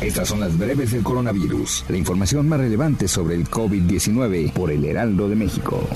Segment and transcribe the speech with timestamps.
[0.00, 4.84] Estas son las breves del coronavirus, la información más relevante sobre el COVID-19 por el
[4.84, 5.88] Heraldo de México.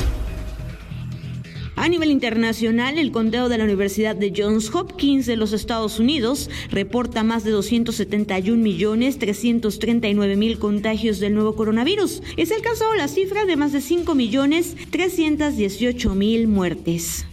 [1.81, 6.51] A nivel internacional, el conteo de la Universidad de Johns Hopkins de los Estados Unidos
[6.71, 12.23] reporta más de 271 millones 339 mil contagios del nuevo coronavirus.
[12.37, 17.25] Es alcanzado la cifra de más de 5 millones 318 mil muertes.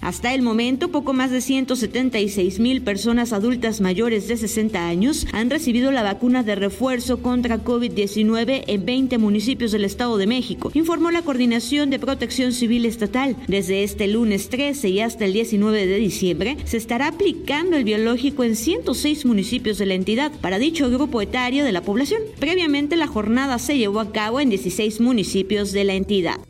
[0.00, 5.50] Hasta el momento, poco más de 176 mil personas adultas mayores de 60 años han
[5.50, 11.10] recibido la vacuna de refuerzo contra COVID-19 en 20 municipios del Estado de México, informó
[11.10, 13.36] la Coordinación de Protección Civil Estatal.
[13.46, 18.42] Desde este lunes 13 y hasta el 19 de diciembre, se estará aplicando el biológico
[18.42, 22.22] en 106 municipios de la entidad para dicho grupo etario de la población.
[22.38, 26.40] Previamente, la jornada se llevó a cabo en 16 municipios de la entidad.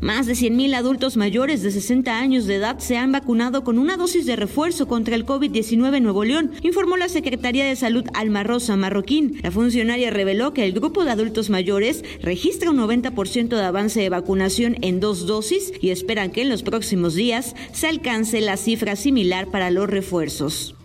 [0.00, 3.96] Más de 100.000 adultos mayores de 60 años de edad se han vacunado con una
[3.96, 8.42] dosis de refuerzo contra el COVID-19 en Nuevo León, informó la Secretaría de Salud Alma
[8.42, 9.40] Rosa Marroquín.
[9.42, 14.10] La funcionaria reveló que el grupo de adultos mayores registra un 90% de avance de
[14.10, 18.96] vacunación en dos dosis y esperan que en los próximos días se alcance la cifra
[18.96, 20.75] similar para los refuerzos.